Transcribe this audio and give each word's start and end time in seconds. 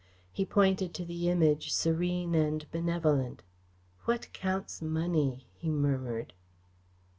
He 0.31 0.47
pointed 0.47 0.95
to 0.95 1.05
the 1.05 1.29
Image, 1.29 1.71
serene 1.71 2.33
and 2.33 2.65
benevolent. 2.71 3.43
"What 4.05 4.33
counts 4.33 4.81
money?" 4.81 5.45
he 5.53 5.69
murmured. 5.69 6.33